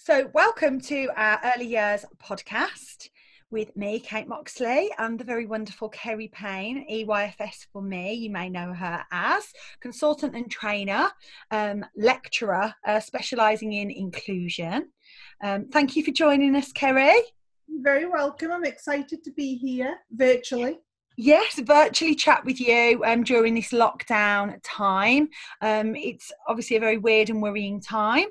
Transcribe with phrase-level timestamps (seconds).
[0.00, 3.08] So, welcome to our early years podcast
[3.50, 8.14] with me, Kate Moxley, and the very wonderful Kerry Payne, EYFS for me.
[8.14, 11.10] You may know her as consultant and trainer,
[11.50, 14.88] um, lecturer, uh, specialising in inclusion.
[15.42, 17.20] Um, thank you for joining us, Kerry.
[17.66, 18.52] You're very welcome.
[18.52, 20.78] I'm excited to be here virtually.
[21.20, 25.28] Yes, virtually chat with you um, during this lockdown time.
[25.60, 28.26] Um, it's obviously a very weird and worrying time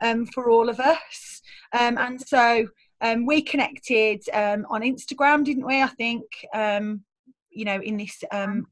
[0.00, 1.42] um, for all of us.
[1.72, 2.68] Um, and so
[3.00, 5.82] um, we connected um, on Instagram, didn't we?
[5.82, 6.22] I think,
[6.54, 8.22] you know, in this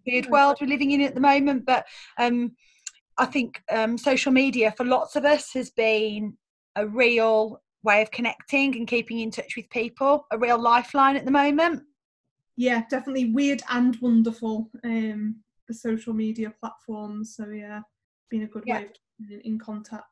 [0.06, 1.66] weird world we're living in at the moment.
[1.66, 1.86] But
[2.20, 3.60] I think
[3.96, 6.36] social media for lots of us has been
[6.76, 11.24] a real way of connecting and keeping in touch with people, a real lifeline at
[11.24, 11.82] the moment
[12.56, 14.70] yeah, definitely weird and wonderful.
[14.84, 17.34] Um, the social media platforms.
[17.36, 17.80] So yeah,
[18.30, 18.78] been a good yeah.
[18.78, 20.04] way of keeping in contact.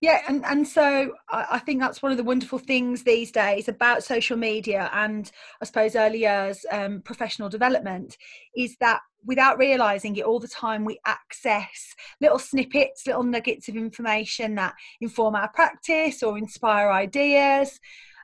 [0.00, 4.04] Yeah, and, and so I think that's one of the wonderful things these days about
[4.04, 5.28] social media and
[5.60, 8.16] I suppose early years um, professional development
[8.56, 13.74] is that without realizing it all the time we access little snippets little nuggets of
[13.74, 17.80] information that inform our practice or inspire ideas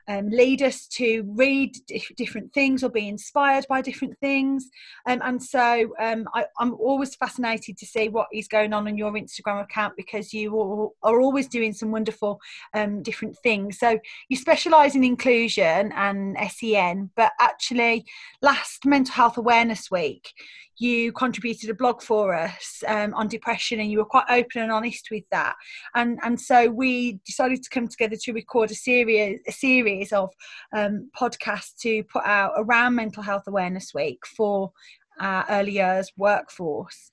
[0.07, 1.75] um, lead us to read
[2.15, 4.69] different things or be inspired by different things.
[5.05, 8.97] Um, and so um, I, am always fascinated to see what is going on on
[8.97, 12.39] your Instagram account because you all, are always doing some wonderful
[12.73, 13.79] um, different things.
[13.79, 18.05] So you specialise in inclusion and SEN, but actually,
[18.41, 20.31] last Mental Health Awareness Week,
[20.77, 24.71] you contributed a blog for us um, on depression and you were quite open and
[24.71, 25.55] honest with that.
[25.93, 30.31] And and so we decided to come together to record a series a series of
[30.75, 34.71] um, podcasts to put out around mental health awareness week for
[35.19, 37.11] our early years workforce.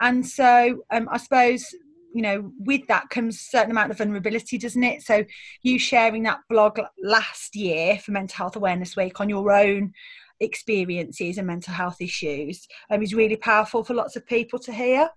[0.00, 1.64] And so um, i suppose
[2.12, 5.02] you know with that comes a certain amount of vulnerability doesn't it?
[5.02, 5.24] So
[5.62, 9.92] you sharing that blog last year for mental health awareness week on your own
[10.44, 15.08] experiences and mental health issues um, is really powerful for lots of people to hear.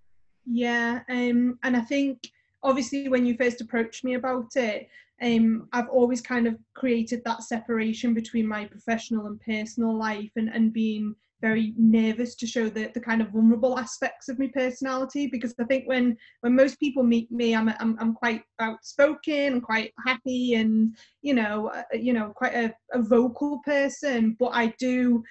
[0.45, 2.31] Yeah, um, and I think
[2.63, 4.87] obviously when you first approached me about it,
[5.21, 10.49] um, I've always kind of created that separation between my professional and personal life and,
[10.49, 15.27] and being very nervous to show the, the kind of vulnerable aspects of my personality
[15.27, 19.63] because I think when when most people meet me I'm I'm, I'm quite outspoken and
[19.63, 24.35] quite happy and you know uh, you know quite a, a vocal person.
[24.39, 25.23] But I do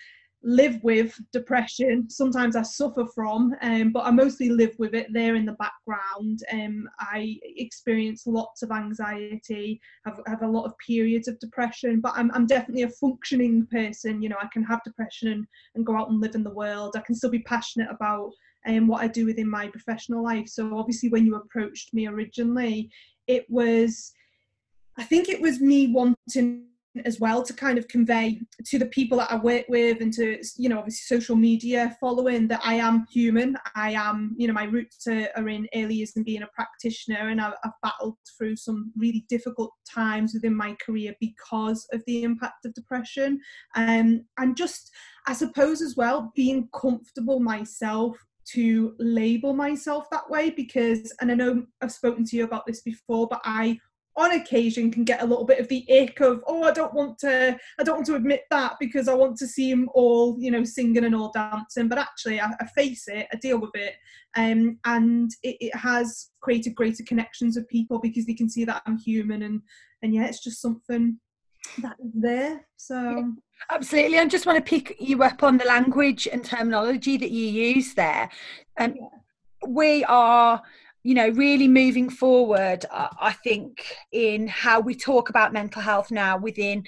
[0.46, 2.08] live with depression.
[2.08, 6.38] Sometimes I suffer from, um, but I mostly live with it there in the background.
[6.52, 12.12] Um, I experience lots of anxiety, have, have a lot of periods of depression, but
[12.14, 14.22] I'm, I'm definitely a functioning person.
[14.22, 16.94] You know, I can have depression and, and go out and live in the world.
[16.96, 18.30] I can still be passionate about
[18.68, 20.48] um, what I do within my professional life.
[20.48, 22.88] So obviously, when you approached me originally,
[23.26, 24.12] it was,
[24.96, 26.66] I think it was me wanting
[27.04, 30.40] as well to kind of convey to the people that I work with and to
[30.56, 33.56] you know obviously social media following that I am human.
[33.74, 37.40] I am you know my roots are, are in years and being a practitioner, and
[37.40, 42.64] I've, I've, battled through some really difficult times within my career because of the impact
[42.64, 43.40] of depression,
[43.74, 44.90] um, and just
[45.26, 48.16] I suppose as well being comfortable myself
[48.52, 52.80] to label myself that way because and I know I've spoken to you about this
[52.80, 53.78] before but I
[54.16, 57.18] on occasion can get a little bit of the ick of oh i don't want
[57.18, 60.50] to i don't want to admit that because i want to see them all you
[60.50, 61.88] know singing and all dancing.
[61.88, 63.94] But actually i, I face it i deal with it
[64.36, 68.82] um, and it, it, has created greater connections with people because they can see that
[68.86, 69.60] i'm human and
[70.02, 71.18] and yeah it's just something
[71.78, 73.32] that is there so.
[73.70, 77.46] Absolutely i just want to pick you up on the language and terminology that you
[77.46, 78.30] use there.
[78.78, 79.08] Um, yeah.
[79.66, 80.62] we are
[81.06, 86.36] you know really moving forward i think in how we talk about mental health now
[86.36, 86.82] within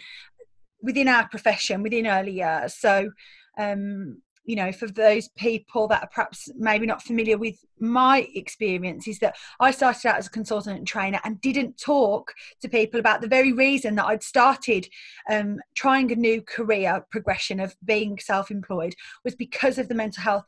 [0.82, 2.74] within our profession within early years.
[2.74, 3.10] So
[3.58, 9.06] um you know for those people that are perhaps maybe not familiar with my experience
[9.06, 12.32] is that i started out as a consultant and trainer and didn't talk
[12.62, 14.88] to people about the very reason that i'd started
[15.30, 20.44] um, trying a new career progression of being self-employed was because of the mental health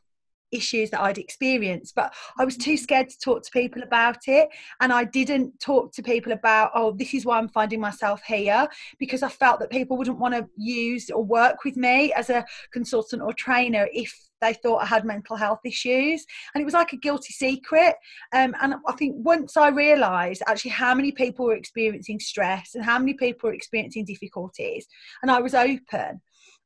[0.51, 4.49] issues that I'd experienced, but I was too scared to talk to people about it.
[4.79, 8.67] And I didn't talk to people about, oh, this is why I'm finding myself here,
[8.99, 12.45] because I felt that people wouldn't want to use or work with me as a
[12.71, 16.25] consultant or trainer if they thought I had mental health issues.
[16.53, 17.95] And it was like a guilty secret.
[18.33, 22.83] Um, and I think once I realised actually how many people were experiencing stress and
[22.83, 24.87] how many people were experiencing difficulties,
[25.21, 26.21] and I was open,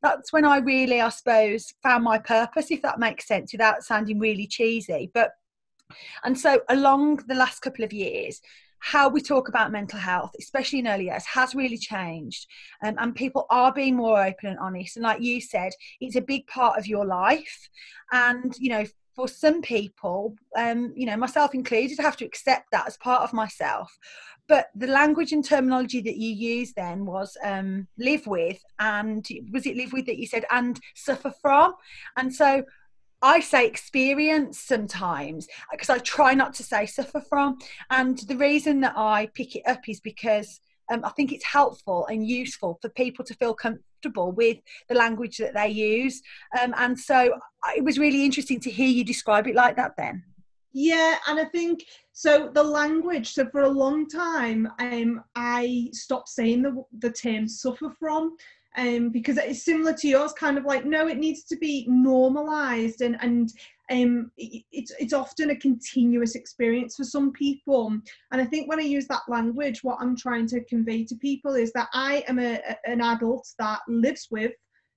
[0.06, 4.20] that's when I really, I suppose, found my purpose, if that makes sense, without sounding
[4.20, 5.10] really cheesy.
[5.14, 5.32] But
[6.24, 8.42] and so along the last couple of years,
[8.80, 12.48] how we talk about mental health, especially in early years, has really changed.
[12.84, 14.96] Um, and people are being more open and honest.
[14.96, 17.70] And like you said, it's a big part of your life.
[18.12, 18.86] And, you know,
[19.16, 23.24] for some people, um, you know, myself included, I have to accept that as part
[23.24, 23.98] of myself.
[24.48, 29.66] But the language and terminology that you used then was um, live with, and was
[29.66, 31.74] it live with that you said, and suffer from?
[32.18, 32.64] And so
[33.22, 37.58] I say experience sometimes because I try not to say suffer from.
[37.90, 40.60] And the reason that I pick it up is because
[40.92, 43.56] um, I think it's helpful and useful for people to feel
[44.06, 44.58] comfortable with
[44.90, 46.22] the language that they use.
[46.62, 47.38] Um, and so
[47.76, 50.24] it was really interesting to hear you describe it like that then.
[50.74, 52.50] Yeah, and I think so.
[52.54, 53.34] The language.
[53.34, 58.36] So for a long time, um, I stopped saying the the term "suffer from,"
[58.76, 63.02] um, because it's similar to yours, kind of like no, it needs to be normalized
[63.02, 63.54] and and
[63.92, 67.88] um, it's it's often a continuous experience for some people.
[68.32, 71.56] And I think when I use that language, what I'm trying to convey to people
[71.56, 74.52] is that I am a, an adult that lives with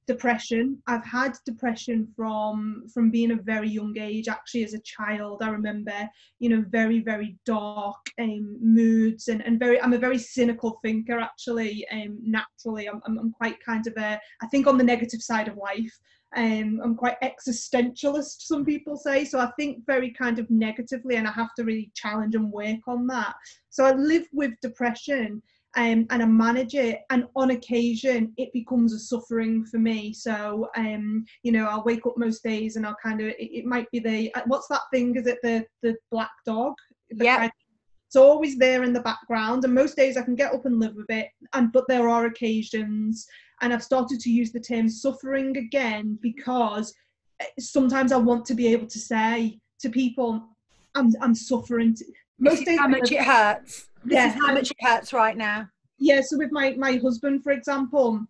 [0.07, 0.83] depression.
[0.87, 5.43] I've had depression from from being a very young age actually as a child.
[5.43, 6.09] I remember
[6.39, 11.19] you know very very dark um, moods and, and very i'm a very cynical thinker
[11.19, 12.89] actually um, naturally.
[12.89, 15.93] I'm, I'm, I'm quite kind of a i think on the negative side of life
[16.37, 19.25] um, I'm quite existentialist, some people say.
[19.25, 22.87] So I think very kind of negatively, and I have to really challenge and work
[22.87, 23.35] on that.
[23.71, 25.43] So I live with depression
[25.77, 27.01] um, and I manage it.
[27.11, 30.13] And on occasion, it becomes a suffering for me.
[30.13, 33.65] So, um, you know, I'll wake up most days and I'll kind of, it, it
[33.65, 35.17] might be the, uh, what's that thing?
[35.17, 36.75] Is it the, the black dog?
[37.11, 37.49] yeah.
[38.07, 39.65] it's always there in the background.
[39.65, 41.29] And most days I can get up and live with it.
[41.53, 43.27] And, but there are occasions,
[43.61, 46.95] and I've started to use the term suffering again because
[47.41, 50.43] uh, sometimes I want to be able to say to people,
[50.95, 51.97] I'm, I'm suffering.
[52.39, 54.37] Most days, how much it hurts this yeah.
[54.41, 55.69] how much it hurts right now.
[55.99, 58.25] Yeah, so with my, my husband, for example,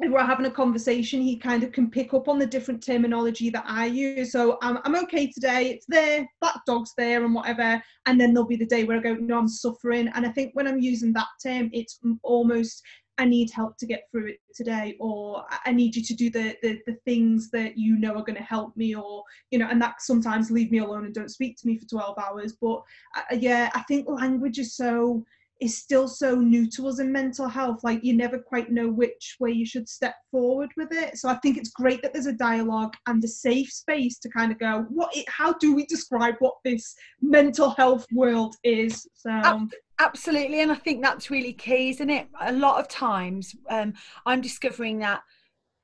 [0.00, 3.50] if we're having a conversation, he kind of can pick up on the different terminology
[3.50, 4.32] that I use.
[4.32, 7.82] So I'm, I'm okay today, it's there, that dog's there, and whatever.
[8.06, 10.08] And then there'll be the day where I go, no, I'm suffering.
[10.14, 12.82] And I think when I'm using that term, it's almost
[13.18, 16.56] I need help to get through it today, or I need you to do the,
[16.62, 19.80] the, the things that you know are going to help me, or, you know, and
[19.82, 22.54] that sometimes leave me alone and don't speak to me for 12 hours.
[22.60, 22.82] But
[23.16, 25.24] uh, yeah, I think language is so,
[25.62, 27.84] is still so new to us in mental health.
[27.84, 31.16] Like you never quite know which way you should step forward with it.
[31.16, 34.50] So I think it's great that there's a dialogue and a safe space to kind
[34.50, 39.06] of go, what, it, how do we describe what this mental health world is?
[39.14, 39.68] So.
[39.98, 42.26] Absolutely, and I think that's really key, isn't it?
[42.40, 43.92] A lot of times, um,
[44.26, 45.22] I'm discovering that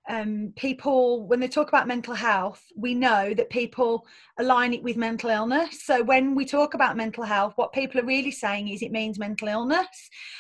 [0.09, 4.07] um, people, when they talk about mental health, we know that people
[4.39, 5.85] align it with mental illness.
[5.85, 9.19] So when we talk about mental health, what people are really saying is it means
[9.19, 9.87] mental illness.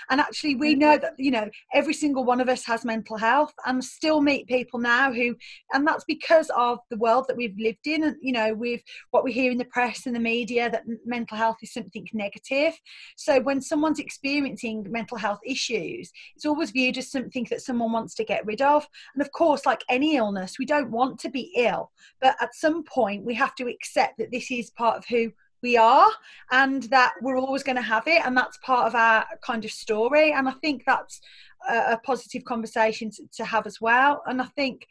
[0.08, 3.52] And actually, we know that, you know, every single one of us has mental health
[3.66, 5.36] and still meet people now who,
[5.72, 8.04] and that's because of the world that we've lived in.
[8.04, 8.80] And, you know, with
[9.10, 12.78] what we hear in the press and the media that mental health is something negative.
[13.16, 18.14] So when someone's experiencing mental health issues, it's always viewed as something that someone wants
[18.14, 18.88] to get rid of.
[19.14, 21.90] And of course, course, like any illness, we don't want to be ill,
[22.20, 25.32] but at some point we have to accept that this is part of who
[25.62, 26.08] we are
[26.52, 29.73] and that we're always going to have it and that's part of our kind of
[29.73, 30.32] story.
[30.32, 31.21] And i think that's
[31.68, 34.23] a, a positive conversation to, to, have as well.
[34.26, 34.87] And i think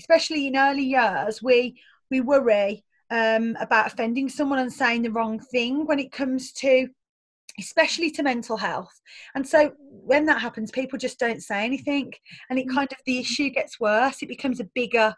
[0.00, 5.38] especially in early years we we worry um, about offending someone and saying the wrong
[5.38, 6.88] thing when it comes to
[7.58, 9.00] especially to mental health.
[9.34, 12.12] And so when that happens, people just don't say anything,
[12.50, 12.74] and it mm.
[12.74, 14.22] kind of the issue gets worse.
[14.22, 15.14] It becomes a bigger,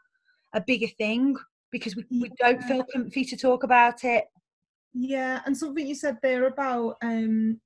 [0.55, 1.37] a bigger thing
[1.71, 4.25] because we, we don't feel comfy to talk about it.
[4.93, 7.61] Yeah, and something you said there about um,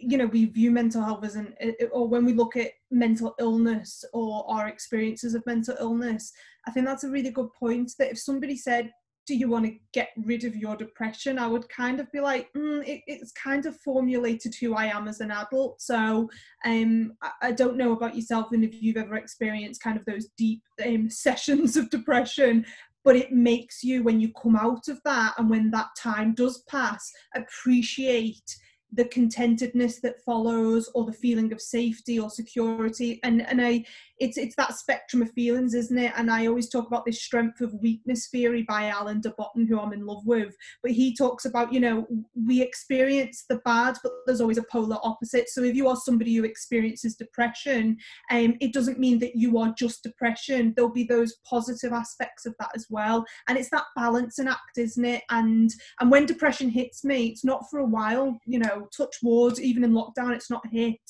[0.00, 1.54] you know we view mental health as an
[1.92, 6.32] or when we look at mental illness or our experiences of mental illness
[6.66, 8.90] i think that's a really good point that if somebody said
[9.26, 11.38] do you want to get rid of your depression?
[11.38, 15.06] I would kind of be like, mm, it, it's kind of formulated who I am
[15.08, 15.80] as an adult.
[15.80, 16.28] So
[16.64, 20.28] um, I, I, don't know about yourself and if you've ever experienced kind of those
[20.36, 22.64] deep um, sessions of depression,
[23.04, 26.62] but it makes you, when you come out of that and when that time does
[26.68, 28.56] pass, appreciate
[28.92, 33.84] the contentedness that follows or the feeling of safety or security and and i
[34.20, 36.12] it's it's that spectrum of feelings, isn't it?
[36.14, 39.80] And I always talk about this strength of weakness theory by Alain de Botton, who
[39.80, 40.54] I'm in love with.
[40.82, 44.98] But he talks about, you know, we experience the bad, but there's always a polar
[45.02, 45.48] opposite.
[45.48, 47.96] So if you are somebody who experiences depression,
[48.30, 50.74] um, it doesn't mean that you are just depression.
[50.76, 53.24] There'll be those positive aspects of that as well.
[53.48, 55.22] And it's that balancing act, isn't it?
[55.30, 59.58] And and when depression hits me, it's not for a while, you know, touch wood,
[59.58, 61.00] even in lockdown, it's not hit.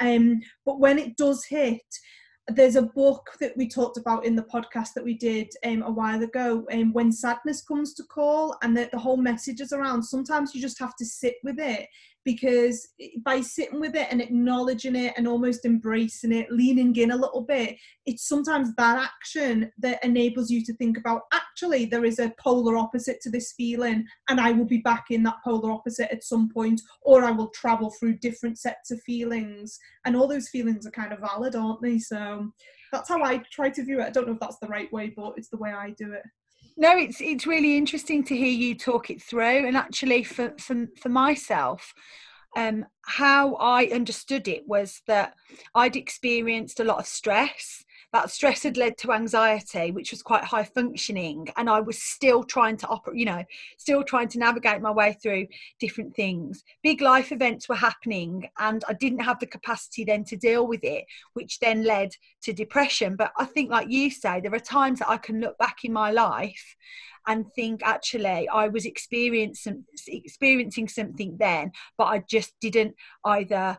[0.00, 1.82] Um, but when it does hit,
[2.50, 5.90] there's a book that we talked about in the podcast that we did um, a
[5.90, 10.02] while ago um, when sadness comes to call and the, the whole message is around
[10.02, 11.88] sometimes you just have to sit with it
[12.24, 12.86] because
[13.24, 17.42] by sitting with it and acknowledging it and almost embracing it, leaning in a little
[17.42, 22.32] bit, it's sometimes that action that enables you to think about actually, there is a
[22.38, 26.24] polar opposite to this feeling, and I will be back in that polar opposite at
[26.24, 29.78] some point, or I will travel through different sets of feelings.
[30.04, 31.98] And all those feelings are kind of valid, aren't they?
[31.98, 32.50] So
[32.92, 34.06] that's how I try to view it.
[34.06, 36.22] I don't know if that's the right way, but it's the way I do it
[36.76, 40.86] no it's it's really interesting to hear you talk it through and actually for for,
[41.00, 41.94] for myself
[42.56, 45.34] um, how I understood it was that
[45.74, 47.84] I'd experienced a lot of stress.
[48.12, 52.42] That stress had led to anxiety, which was quite high functioning, and I was still
[52.42, 53.44] trying to operate, you know,
[53.78, 55.46] still trying to navigate my way through
[55.78, 56.64] different things.
[56.82, 60.82] Big life events were happening, and I didn't have the capacity then to deal with
[60.82, 62.10] it, which then led
[62.42, 63.16] to depression.
[63.16, 65.92] But I think, like you say, there are times that I can look back in
[65.92, 66.76] my life
[67.26, 73.78] and think actually I was experiencing experiencing something then, but I just didn't either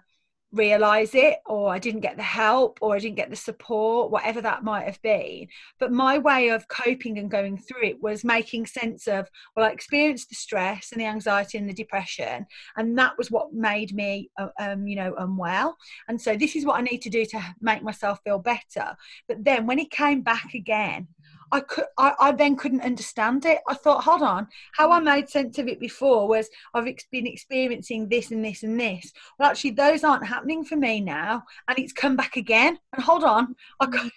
[0.51, 4.41] realize it or I didn't get the help or I didn't get the support, whatever
[4.41, 5.47] that might have been.
[5.79, 9.71] But my way of coping and going through it was making sense of, well, I
[9.71, 14.29] experienced the stress and the anxiety and the depression, and that was what made me,
[14.39, 15.77] uh, um, you know, unwell.
[16.07, 18.95] And so this is what I need to do to make myself feel better.
[19.27, 21.07] But then when it came back again,
[21.51, 23.59] I could I, I then couldn't understand it.
[23.67, 27.27] I thought, hold on, how I made sense of it before was I've ex- been
[27.27, 29.11] experiencing this and this and this.
[29.37, 32.77] Well, actually, those aren't happening for me now, and it's come back again.
[32.93, 34.11] And hold on, I mm, could.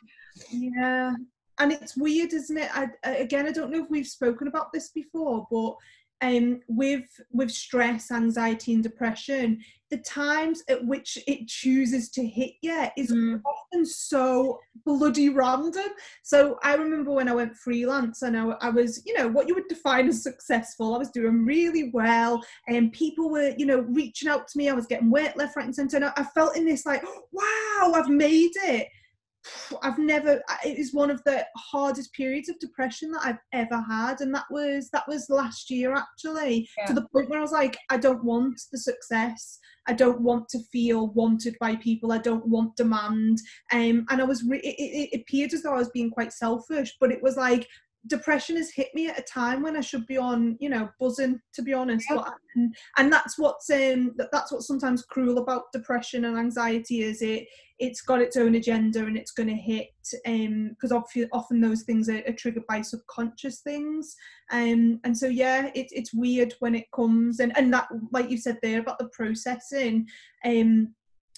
[0.51, 1.15] Yeah,
[1.59, 2.71] and it's weird, isn't it?
[2.75, 5.77] I, again, I don't know if we've spoken about this before, but
[6.23, 12.53] um, with with stress, anxiety, and depression, the times at which it chooses to hit
[12.63, 13.41] you is mm.
[13.45, 15.89] often so bloody random.
[16.23, 19.55] So I remember when I went freelance and I, I, was, you know, what you
[19.55, 20.95] would define as successful.
[20.95, 24.69] I was doing really well, and people were, you know, reaching out to me.
[24.69, 25.97] I was getting work left, right, and centre.
[25.97, 28.89] And I, I felt in this like, wow, I've made it.
[29.83, 34.21] I've never it is one of the hardest periods of depression that I've ever had
[34.21, 36.87] and that was that was last year actually yeah.
[36.87, 39.59] to the point where I was like I don't want the success.
[39.87, 42.11] I don't want to feel wanted by people.
[42.11, 43.39] I don't want demand.
[43.73, 46.33] Um and I was re- it, it, it appeared as though I was being quite
[46.33, 47.69] selfish but it was like
[48.07, 51.41] depression has hit me at a time when I should be on, you know, buzzing.
[51.55, 52.25] To be honest, yep.
[52.57, 57.47] and, and that's what's um that's what's sometimes cruel about depression and anxiety is it
[57.79, 59.89] it's got its own agenda and it's going to hit
[60.27, 64.15] um because often often those things are, are, triggered by subconscious things
[64.53, 68.39] um and so yeah it's it's weird when it comes and and that like you
[68.39, 70.07] said there about the processing
[70.45, 70.95] um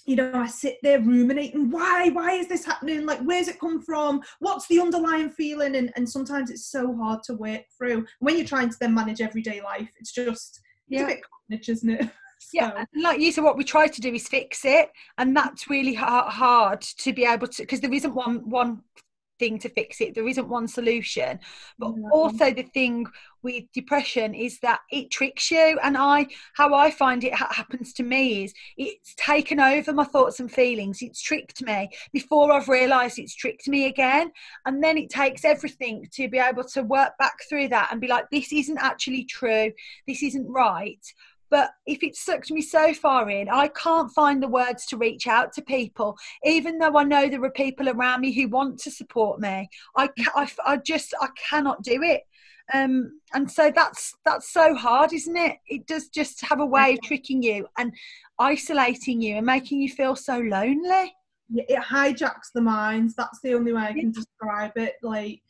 [0.07, 3.05] you know, I sit there ruminating, why, why is this happening?
[3.05, 4.21] Like, where's it come from?
[4.39, 5.75] What's the underlying feeling?
[5.75, 8.05] And, and sometimes it's so hard to work through.
[8.19, 11.01] When you're trying to then manage everyday life, it's just, yeah.
[11.01, 12.09] it's a bit carnage, isn't it?
[12.39, 12.49] So.
[12.53, 15.95] Yeah, like you said, what we try to do is fix it, and that's really
[15.95, 18.83] hard to be able to because there isn't one one
[19.39, 20.13] thing to fix it.
[20.13, 21.39] There isn't one solution.
[21.79, 23.05] But also the thing
[23.47, 25.79] with depression is that it tricks you.
[25.81, 30.03] And I, how I find it ha- happens to me is it's taken over my
[30.03, 31.01] thoughts and feelings.
[31.01, 34.31] It's tricked me before I've realised it's tricked me again.
[34.65, 38.07] And then it takes everything to be able to work back through that and be
[38.07, 39.71] like, this isn't actually true.
[40.07, 40.99] This isn't right.
[41.49, 45.27] But if it sucked me so far in, I can't find the words to reach
[45.27, 48.91] out to people, even though I know there are people around me who want to
[48.91, 49.69] support me.
[49.95, 52.23] I, I, I just, I cannot do it.
[52.73, 55.57] Um, and so that's that's so hard, isn't it?
[55.67, 57.93] It does just have a way of tricking you and
[58.39, 61.13] isolating you and making you feel so lonely.
[61.55, 63.15] It hijacks the minds.
[63.15, 64.95] That's the only way I can describe it.
[65.01, 65.41] Like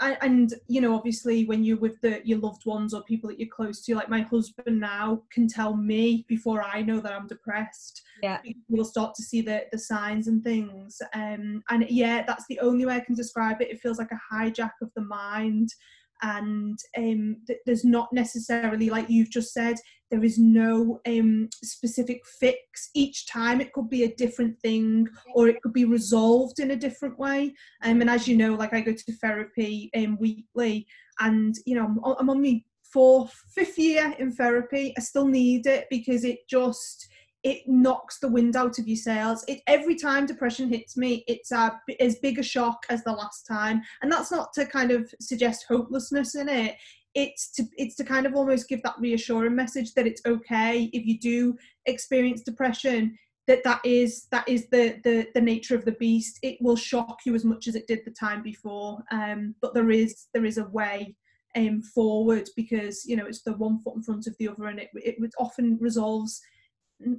[0.00, 3.48] and you know obviously when you're with the your loved ones or people that you're
[3.48, 8.02] close to like my husband now can tell me before i know that i'm depressed.
[8.22, 8.38] Yeah.
[8.68, 11.02] We'll start to see the the signs and things.
[11.12, 13.70] Um and yeah that's the only way i can describe it.
[13.70, 15.74] It feels like a hijack of the mind
[16.22, 19.76] and um, th- there's not necessarily like you've just said
[20.10, 22.90] there is no um, specific fix.
[22.94, 26.76] Each time it could be a different thing or it could be resolved in a
[26.76, 27.54] different way.
[27.82, 30.86] Um, and as you know like i go to therapy um, weekly
[31.20, 32.62] and you know i'm, I'm on my
[32.94, 34.94] fourth fifth year in therapy.
[34.96, 37.08] I still need it because it just
[37.44, 39.44] it knocks the wind out of your sails.
[39.46, 43.46] It every time depression hits me, it's a, as big a shock as the last
[43.46, 46.76] time, and that's not to kind of suggest hopelessness in it.
[47.14, 51.06] It's to it's to kind of almost give that reassuring message that it's okay if
[51.06, 53.16] you do experience depression.
[53.46, 56.38] That that is that is the the the nature of the beast.
[56.42, 59.04] It will shock you as much as it did the time before.
[59.12, 61.14] Um, but there is there is a way
[61.56, 64.80] um forward because you know it's the one foot in front of the other, and
[64.80, 66.40] it it often resolves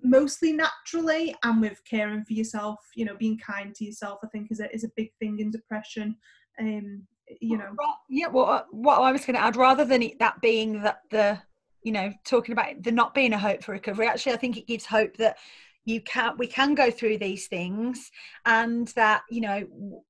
[0.04, 4.52] mostly naturally and with caring for yourself you know being kind to yourself i think
[4.52, 6.16] is a, is a big thing in depression
[6.60, 7.04] um
[7.42, 7.76] you know.
[8.08, 11.40] Yeah well uh, what i was going to add rather than that being that the
[11.82, 14.68] you know talking about the not being a hope for recovery actually i think it
[14.68, 15.38] gives hope that
[15.86, 18.12] you can we can go through these things
[18.46, 20.04] and that you know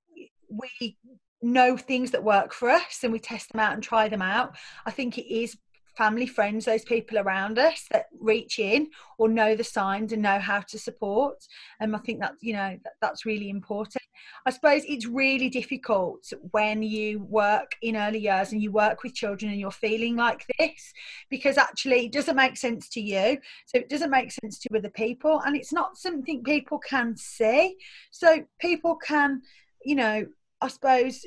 [0.50, 0.98] we
[1.42, 4.56] know things that work for us and we test them out and try them out.
[4.86, 5.58] I think it is
[5.98, 8.88] family, friends, those people around us that reach in
[9.18, 11.38] or know the signs and know how to support.
[11.80, 14.04] And um, I think that you know that, that's really important.
[14.46, 19.14] I suppose it's really difficult when you work in early years and you work with
[19.14, 20.94] children and you're feeling like this
[21.30, 24.90] because actually it doesn't make sense to you, so it doesn't make sense to other
[24.90, 27.76] people, and it's not something people can see.
[28.12, 29.42] So people can,
[29.84, 30.26] you know,
[30.62, 31.26] I suppose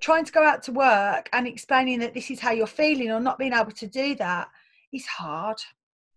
[0.00, 3.20] trying to go out to work and explaining that this is how you're feeling or
[3.20, 4.48] not being able to do that
[4.92, 5.58] is hard.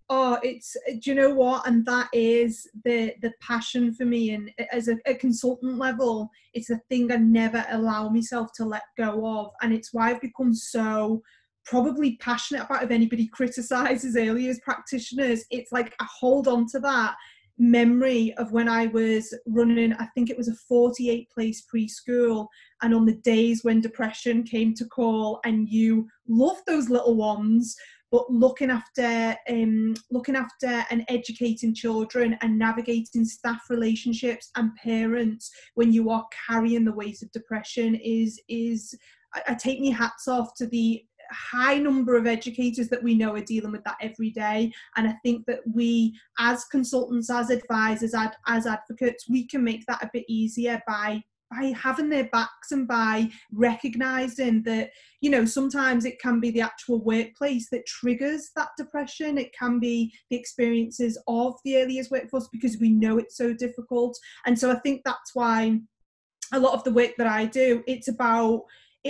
[0.09, 1.65] Oh it's do you know what?
[1.67, 4.31] And that is the the passion for me.
[4.31, 8.83] And as a, a, consultant level it's a thing i never allow myself to let
[8.97, 9.51] go of.
[9.61, 11.21] And it's why i've become so
[11.65, 15.45] probably passionate about if anybody criticizes years practitioners.
[15.49, 17.15] It's like i hold on to that
[17.57, 22.47] memory of when I was running, I think it was a 48 place preschool,
[22.81, 27.75] and on the days when depression came to call, and you loved those little ones,
[28.11, 35.49] but looking after um, looking after and educating children and navigating staff relationships and parents
[35.75, 38.93] when you are carrying the weight of depression is is
[39.33, 43.35] I, I take my hats off to the high number of educators that we know
[43.35, 44.71] are dealing with that every day.
[44.95, 49.85] And I think that we, as consultants, as advisors, as, as advocates, we can make
[49.87, 55.45] that a bit easier by by having their backs and by recognizing that you know
[55.45, 60.35] sometimes it can be the actual workplace that triggers that depression it can be the
[60.35, 64.75] experiences of the early years workforce because we know it's so difficult and so i
[64.79, 65.77] think that's why
[66.53, 68.63] a lot of the work that i do it's about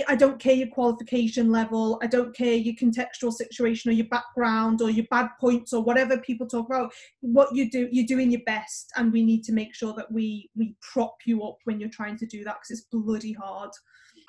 [0.08, 4.80] I don't care your qualification level, I don't care your contextual situation or your background
[4.80, 6.92] or your bad points or whatever people talk about.
[7.20, 10.50] What you do, you're doing your best, and we need to make sure that we
[10.56, 13.70] we prop you up when you're trying to do that because it's bloody hard.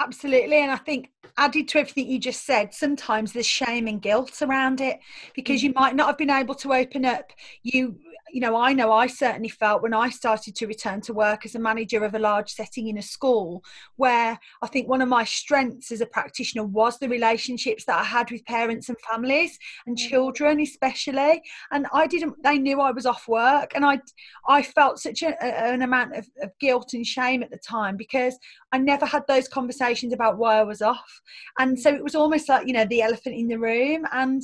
[0.02, 0.58] Absolutely.
[0.58, 4.82] And I think added to everything you just said, sometimes there's shame and guilt around
[4.82, 5.00] it
[5.36, 5.66] because mm.
[5.66, 7.32] you might not have been able to open up.
[7.62, 7.96] You
[8.34, 11.54] you know, I know I certainly felt when I started to return to work as
[11.54, 13.64] a manager of a large setting in a school,
[13.96, 18.04] where I think one of my strengths as a practitioner was the relationships that I
[18.04, 20.10] had with parents and families and mm.
[20.10, 21.44] children, especially.
[21.72, 24.00] And I didn't, they knew I was off work, and I,
[24.48, 28.36] I felt such a, an amount of, of guilt and shame at the time because
[28.72, 31.22] I never had those conversations about why I was off.
[31.60, 34.08] And so it was almost like, you know, the elephant in the room.
[34.12, 34.42] And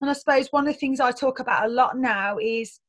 [0.00, 2.80] and I suppose one of the things I talk about a lot now is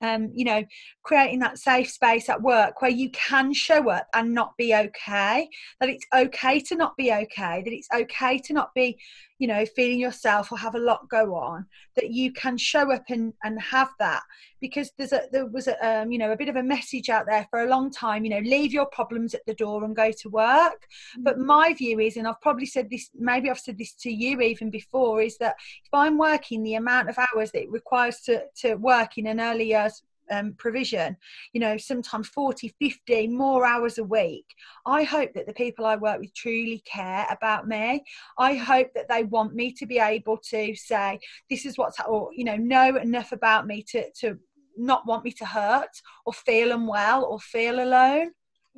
[0.00, 0.64] um, you know,
[1.02, 5.48] creating that safe space at work where you can show up and not be okay,
[5.80, 8.98] that it's okay to not be okay, that it's okay to not be,
[9.38, 13.04] you know, feeling yourself or have a lot go on, that you can show up
[13.08, 14.22] and, and have that.
[14.60, 17.26] Because there's a, there was a, um, you know, a bit of a message out
[17.26, 20.10] there for a long time, you know, leave your problems at the door and go
[20.10, 20.86] to work.
[21.18, 21.46] But mm-hmm.
[21.46, 24.70] my view is, and I've probably said this, maybe I've said this to you even
[24.70, 28.74] before, is that if I'm working the amount of hours that it requires to, to
[28.74, 31.16] work in an early years um, provision,
[31.52, 34.46] you know, sometimes 40, 50 more hours a week.
[34.86, 38.04] I hope that the people I work with truly care about me.
[38.38, 41.18] I hope that they want me to be able to say,
[41.50, 44.38] this is what's, or, you know, know enough about me to, to
[44.76, 48.30] not want me to hurt or feel unwell or feel alone.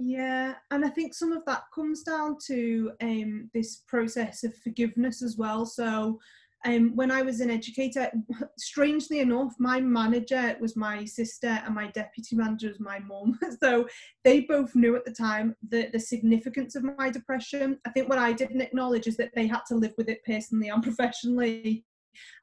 [0.02, 5.22] Yeah, and I think some of that comes down to um, this process of forgiveness
[5.22, 5.66] as well.
[5.66, 6.18] So,
[6.66, 8.10] um, when I was an educator,
[8.58, 13.38] strangely enough, my manager was my sister and my deputy manager was my mum.
[13.62, 13.86] So
[14.24, 17.78] they both knew at the time the, the significance of my depression.
[17.86, 20.68] I think what I didn't acknowledge is that they had to live with it personally
[20.68, 21.84] and professionally.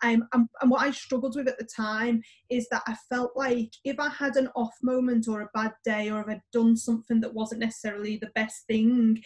[0.03, 3.71] Um, and, and what I struggled with at the time is that I felt like
[3.83, 7.19] if I had an off moment or a bad day or if I'd done something
[7.21, 9.21] that wasn't necessarily the best thing,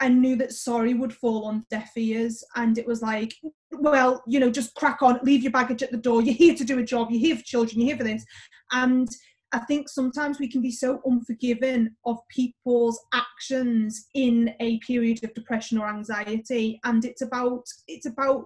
[0.00, 2.44] I knew that sorry would fall on deaf ears.
[2.54, 3.34] And it was like,
[3.72, 6.22] well, you know, just crack on, leave your baggage at the door.
[6.22, 8.24] You're here to do a job, you're here for children, you're here for this.
[8.72, 9.08] And
[9.52, 15.32] I think sometimes we can be so unforgiving of people's actions in a period of
[15.34, 16.80] depression or anxiety.
[16.84, 18.44] And it's about it's about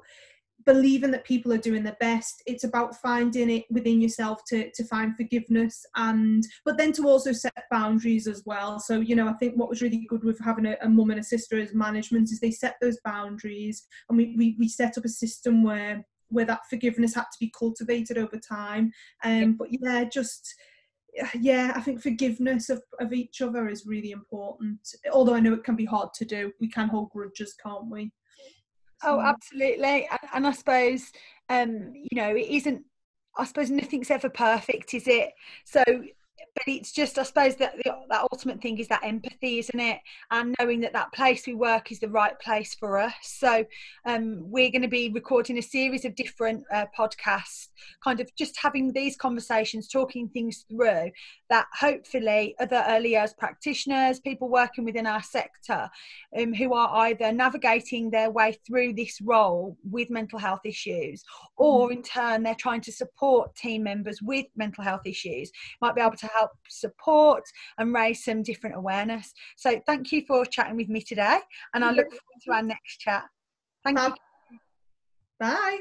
[0.65, 4.85] believing that people are doing their best it's about finding it within yourself to to
[4.85, 9.33] find forgiveness and but then to also set boundaries as well so you know i
[9.35, 12.31] think what was really good with having a, a mum and a sister as management
[12.31, 16.47] is they set those boundaries and we, we we set up a system where where
[16.47, 18.91] that forgiveness had to be cultivated over time
[19.25, 20.55] um but yeah just
[21.39, 24.81] yeah, I think forgiveness of, of each other is really important.
[25.13, 26.53] Although I know it can be hard to do.
[26.61, 28.13] We can hold grudges, can't we?
[29.05, 30.09] Oh, absolutely.
[30.11, 31.11] And, and I suppose,
[31.49, 32.85] um, you know, it isn't,
[33.37, 35.31] I suppose nothing's ever perfect, is it?
[35.65, 35.83] So
[36.55, 39.99] but it's just i suppose that the, that ultimate thing is that empathy isn't it
[40.31, 43.65] and knowing that that place we work is the right place for us so
[44.07, 47.69] um, we're going to be recording a series of different uh, podcasts
[48.03, 51.11] kind of just having these conversations talking things through
[51.53, 55.89] that hopefully other early years practitioners people working within our sector
[56.39, 61.23] um, who are either navigating their way through this role with mental health issues
[61.57, 61.99] or mm-hmm.
[61.99, 66.17] in turn they're trying to support team members with mental health issues might be able
[66.17, 67.45] to help support
[67.79, 69.33] and raise some different awareness.
[69.57, 71.39] So thank you for chatting with me today,
[71.75, 73.25] and I look forward to our next chat.
[73.85, 74.09] Thank Bye.
[74.51, 74.59] you.
[75.41, 75.79] Bye.